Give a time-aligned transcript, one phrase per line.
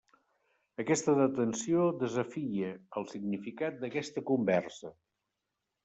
[0.83, 4.97] Aquesta detenció desafia el significat d’aquesta conversa.